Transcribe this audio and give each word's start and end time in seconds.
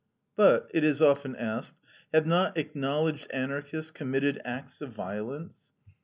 But, 0.35 0.71
it 0.73 0.83
is 0.83 0.99
often 0.99 1.35
asked, 1.35 1.75
have 2.11 2.25
not 2.25 2.57
acknowledged 2.57 3.29
Anarchists 3.29 3.91
committed 3.91 4.41
acts 4.43 4.81
of 4.81 4.93
violence? 4.93 5.69